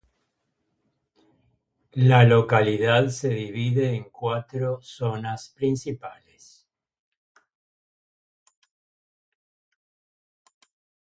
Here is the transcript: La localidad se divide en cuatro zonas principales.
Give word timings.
La 2.07 2.23
localidad 2.23 3.09
se 3.09 3.29
divide 3.29 3.93
en 3.95 4.05
cuatro 4.05 4.81
zonas 4.81 5.53
principales. 5.55 6.67